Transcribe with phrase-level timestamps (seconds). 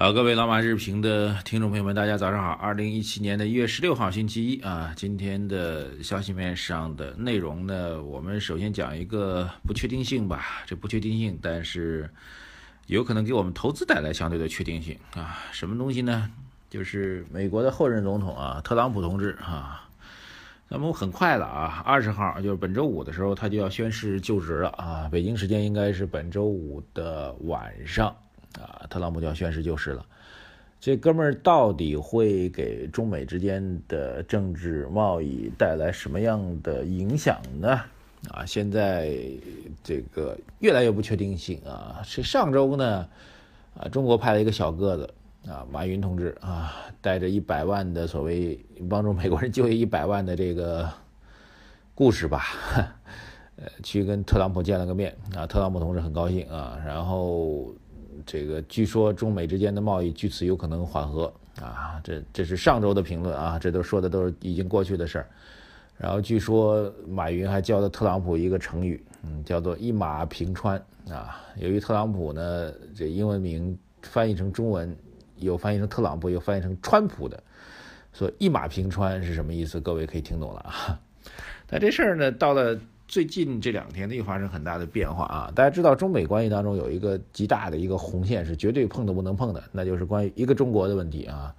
[0.00, 2.52] 好，各位老马日评的听众朋友们，大家早上好。
[2.52, 10.62] 二零一七年的一月十六号，星期一啊，今天的消息面上的内容呢，我们首先讲一个不确定性吧。
[10.66, 12.08] 这不确定性，但是
[12.86, 15.40] 有可能给我们投资带来相对的确定性啊。
[15.50, 16.30] 什么东西呢？
[16.70, 19.84] 就是美国的后任总统啊，特朗普同志啊。
[20.68, 25.08] 那么很快了啊，二十号就是本周五的时候，他就要宣誓就职了啊。
[25.10, 28.14] 北京时间应该是本周五的晚上。
[28.58, 30.04] 啊，特朗普就要宣誓就职了，
[30.80, 37.80] 这哥们儿到底会给中美之间的政治贸易带来什么样的影响呢？
[38.30, 39.16] 啊，现在
[39.84, 42.00] 这个越来越不确定性啊。
[42.02, 43.08] 是上周呢，
[43.76, 45.14] 啊，中国派了一个小个子
[45.46, 50.90] 啊，马云同志啊，带着一百万的所谓帮助美国人就业一百万的这个
[51.94, 52.42] 故事吧，
[53.56, 57.74] 呃，去跟特朗普见了个面啊，特朗普同志很高兴啊，然后。
[58.26, 65.26] 这个据说中美之间的贸易据此有可能缓和啊，这这是上周的评论啊，这都说的都是已经过去的事儿。
[65.96, 70.76] 然后据说马云还教了特朗普一个成语，嗯，叫做一马平川
[71.10, 71.44] 啊。
[71.56, 74.96] 由于特朗普呢，这英文名翻译成中文
[75.36, 77.42] 有翻译成特朗普，又翻译成川普的，
[78.12, 79.80] 说一马平川是什么意思？
[79.80, 81.00] 各位可以听懂了啊。
[81.66, 82.78] 但这事儿呢，到了。
[83.08, 85.52] 最近这两天呢，又发生很大的变化啊！
[85.54, 91.54] 大家知道，中美关系当中有一个极大的一个红线，是绝对碰都不能碰的，那就是关于一个中国的问题啊。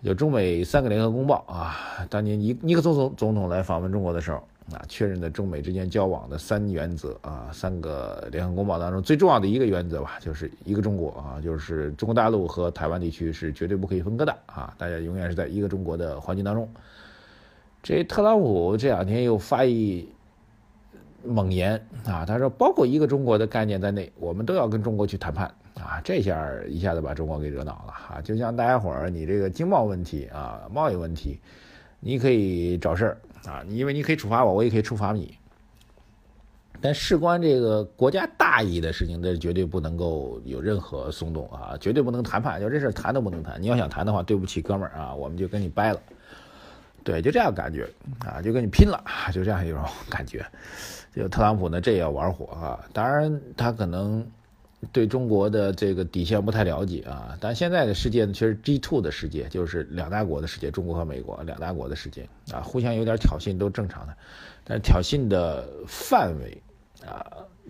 [0.00, 1.76] 有中美三个联合公报啊，
[2.10, 4.38] 当年尼尼克松总总统来访问中国的时候
[4.72, 16.68] 啊，确认的中美之间交往的三原则啊，三个联合公报当中最重要的一个原则吧，就是一个中国啊，就是中国大陆和台湾地区是绝对不可以分割的啊，大家永远是在一个中国的环境当中。
[17.80, 20.08] 这特朗普这两天又发一。
[21.24, 21.74] 猛言
[22.06, 22.24] 啊！
[22.26, 26.00] 他说，包括一个中国的概念在内，我们都要跟中国去谈判啊！
[26.02, 28.20] 这下一下子把中国给惹恼了哈！
[28.22, 31.38] 就像大家伙儿，你这个经贸问题啊，贸易问题，
[32.00, 35.36] 你可以找事儿啊，因为你可以处罚我，我也可以处罚你。
[36.82, 43.60] 但事关这个国家大义的事情，这绝对不能够有任何松动啊，绝对不能谈判，就这事谈都不能谈。
[43.60, 46.00] 你要想谈的话，对不起，哥们儿啊，我们就跟你掰了。
[47.02, 47.88] 对，就这样感觉
[48.20, 49.02] 啊，就跟你拼了，
[49.32, 50.44] 就这样一种感觉。
[51.14, 52.78] 就特朗普呢，这也要玩火啊！
[52.92, 54.24] 当然，他可能
[54.92, 57.36] 对中国的这个底线不太了解啊。
[57.40, 64.16] 但现在的世界呢，其实 G two 的世界就是两大国的世界，中国和美国两大国的世界啊，互相有点挑衅都正常的。
[64.62, 66.62] 但是挑衅的范围
[67.04, 67.26] 啊，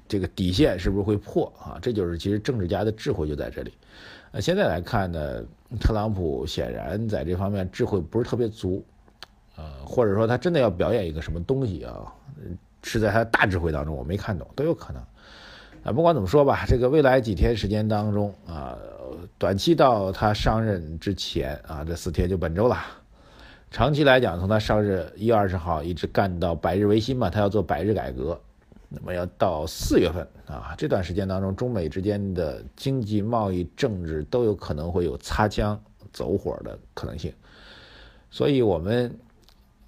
[0.07, 1.79] 这个底线是不是会破啊？
[1.81, 3.73] 这就是其实政治家的智慧就在这里。
[4.33, 5.43] 呃，现在来看呢，
[5.81, 8.85] 特朗普显然在这方面智慧不是特别足，
[9.61, 12.13] 呃，或者说他真的要表演一个什么东西啊？
[12.83, 15.03] 是在他的大智慧当中，我没看懂，都有可能。
[15.83, 18.77] 啊，不管怎么说吧，这个未来几天时间当中啊，
[19.37, 22.79] 短期到他上任之前啊，这四天就本周了。
[23.71, 28.41] 长期来讲，从他上任一月二十号一直干到百日维新嘛，他要做百日改革，
[28.89, 35.79] 那么要到四月份啊，这段时间当中，中美之间的经济、贸易、政治都有可能会有擦枪
[36.13, 37.33] 走火的可能性。
[38.31, 39.15] 所以我们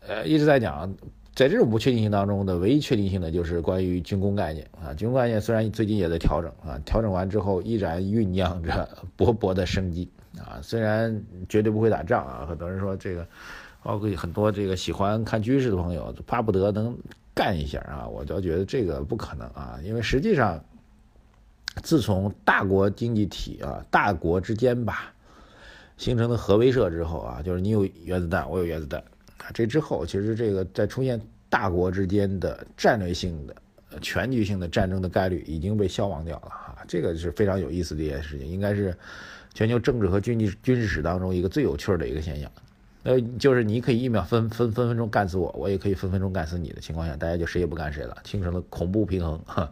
[0.07, 0.95] 呃一直在讲。
[1.35, 4.93] 在这种不确定性当中的唯一确定性的，就是关于军工概念啊。
[4.93, 8.87] 军工概念虽然最近也在调整啊，调整完之后依然酝酿着
[9.17, 10.61] 勃勃的生机啊。
[10.63, 13.27] 虽然绝对不会打仗啊，很多人说这个，
[13.83, 16.95] 包括很多这个喜欢看军事的朋友，巴不得能
[17.33, 18.07] 干一下啊。
[18.07, 20.63] 我倒觉得这个不可能啊，因为实际上，
[21.83, 25.15] 自从大国经济体啊，大国之间吧
[25.97, 29.03] 形成的核威慑之后啊，就是你有原子弹，我有原子弹。
[29.53, 33.55] 这之后其实这个在出现大国之间的战略性的、
[34.01, 38.97] 全局性的战争的概率已经被消亡掉了哈，这个是非常有意思的一件事情，应该是
[39.55, 42.51] 全球政治和军事军事史当中一个最有趣的一个现象。
[43.05, 49.69] 呃，就是你可以一秒分分分分钟干死我，我也可以分分钟干死你的情况下，大家就谁也不干谁了，形成了恐怖平衡。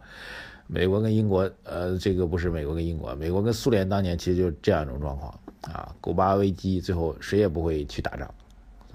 [0.67, 8.29] 美国跟英国，呃，这个不是美国跟英国，美国跟苏联当年其实就是这样一种状况啊，古巴危机最后谁也不会去打仗。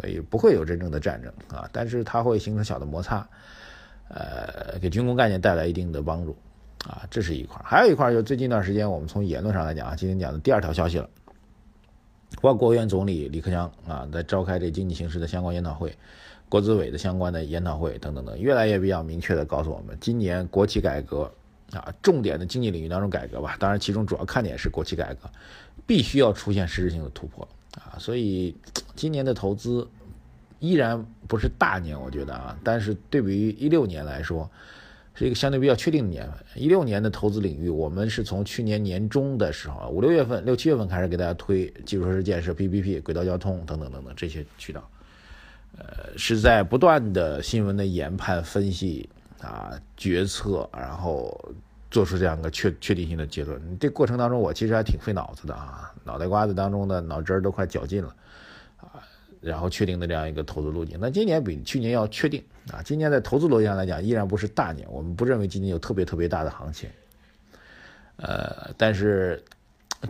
[0.01, 3.27] 所以不会有真正的战争啊，但是它会形成小的摩擦，
[4.09, 6.37] 呃，给军工概念带来一定的帮助
[6.87, 11.09] 啊，这是一块还有一块就最近一段时间，我们从言论上来讲啊，今天讲的第二条消息了，
[12.41, 15.97] 国国务院总理李克强啊，在召开这经济形势的相关研讨会，
[16.49, 21.31] 国资委的相关的研讨会等等等，越来越比较明确的告诉我们，今年国企改革
[21.73, 25.29] 啊，重点的经济领域当中改革吧，当然其中主要看点是国企改革，
[25.87, 28.57] 必须要出现实质性的突破啊，所以
[28.95, 29.87] 今年的投资
[30.59, 34.51] 依然不是大年，我觉得啊，但是对比于一六年来说，
[35.15, 36.39] 是一个相对比较确定的年份。
[36.55, 44.89] 一六年的投资领域，我们是从去年年中的时候，五六月份、六七月份开始给大家推基础设施建设、PPP、轨道交通等等等等这些渠道。
[45.79, 49.09] 呃，是在不断的新闻的研判、分析
[49.43, 51.39] 啊、决策，然后
[51.91, 53.61] 做出这样一个确确定性的结论。
[53.79, 58.15] 这过程当中，我其实还挺费脑子的啊，脑袋瓜子当中的脑汁儿都快绞尽了
[58.79, 59.03] 啊，
[59.41, 60.99] 然后确定的这样一个投资路径。
[61.01, 62.43] 那今年比去年要确定
[62.73, 66.89] 啊，今年在投资逻辑上来讲，依然不是大年，我们不认为今年有特别特别大的行情。
[68.17, 69.43] 呃，但是。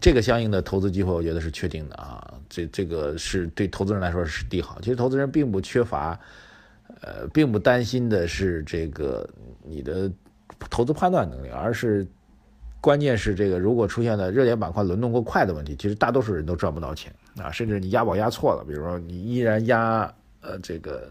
[0.00, 2.34] 这个相应的投资机会，我觉得是确定的啊。
[2.50, 4.78] 这这个是对投资人来说是利好。
[4.80, 6.18] 其实投资人并不缺乏，
[7.00, 9.26] 呃，并不担心的是这个
[9.62, 10.10] 你的
[10.70, 12.06] 投资判断能力，而是
[12.80, 17.50] 关键是这个如果出现了热点板块轮动过快的问题，其实大多数人都赚不到钱啊。
[17.50, 21.08] 甚至你押宝押错了，比如说你依然押呃这个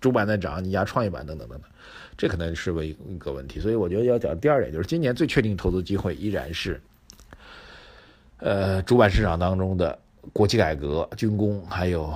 [0.00, 1.70] 主板在涨，你押创业板等等等等，
[2.16, 3.60] 这可能是为一个问题。
[3.60, 6.80] 所以我觉得要讲第二点，就是今年最确定投资机会依然是。
[8.38, 9.98] 呃，主板市场当中的
[10.30, 12.12] 国企改革、军工，还有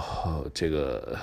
[0.53, 1.17] 这个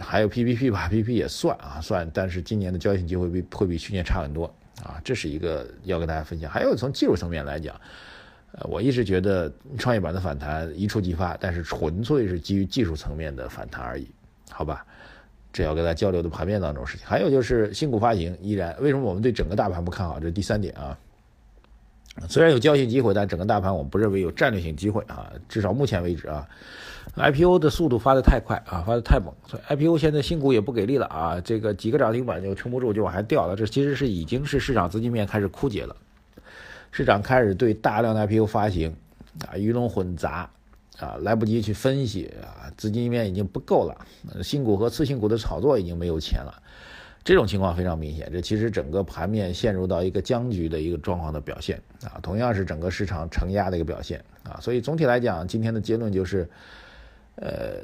[0.00, 2.10] 还有 PPP 吧，PPP 也算啊，算。
[2.12, 6.50] 但是今年的交易性机会比会比去年差很多啊，这是一个要跟大家分享。
[6.50, 7.74] 还有从技术层面来讲，
[8.52, 14.06] 呃，我一直觉得创业板的反弹一触即发，但是纯粹是基于技术层面的反弹而已，
[14.50, 14.84] 好吧？
[15.52, 17.06] 这要跟大家交流的盘面当中事情。
[17.06, 20.18] 还有就是新股发行依然，为什么我们对整个大盘不看好？
[20.18, 20.98] 这是第三点啊。
[22.28, 26.46] 虽然有交易机会，但整个大盘我们不认为有战略性机会啊，至少目前为止啊
[27.16, 33.56] ，IPO 的速度发得太快啊，发得太猛，所以 IPO 现在新股也不给力了啊，这个几个涨停板就撑不住，就往下掉了。
[33.56, 35.96] 这其实是已经是市场资金面开始枯竭了，
[36.90, 38.94] 市场开始对大量的 IPO 发行
[39.48, 40.50] 啊鱼龙混杂
[40.98, 46.62] 啊，来不及去分析啊，资金面已经不够了，新股和次新股的炒作已经没有钱了。
[47.24, 56.48] 这种情况非常明显，这其实整个盘面陷入到一个僵局的一个状况的表现啊，同样是整个市场承压的一个表现啊，所以总体来讲，今天的结论就是，
[57.36, 57.74] 呃，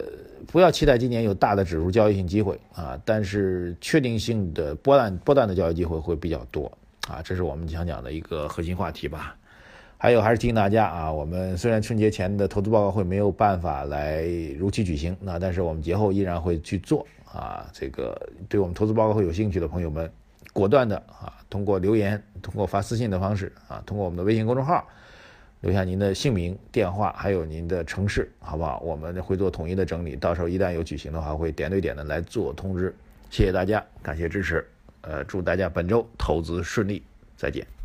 [0.48, 6.70] 不要期待今年有大的指数交易性机会啊，但是确定性的波段波段的交易机会会比较多
[7.08, 9.36] 啊，这是我们想讲的一个核心话题吧。
[10.00, 14.22] 还有还是提醒大家啊，我们虽然春节前的投资报告会没有办法来
[14.56, 17.06] 如期举行，那但是我们节后依然会去做。
[17.32, 20.10] 啊，这个对我们投资报告会有兴趣的朋友们，
[20.52, 24.86] 果断的啊，通过留言、通过发私信的方式啊，通过我们的微信公众号
[25.60, 28.80] 留下您的姓名、电话，还有您的城市，好不好？
[28.80, 32.94] 我们会做统一的整理，到时候一旦有举行的话，会点对点的来做通知。
[33.30, 34.66] 谢谢大家，感谢支持，
[35.02, 37.02] 呃，祝大家本周投资顺利，
[37.36, 37.77] 再见。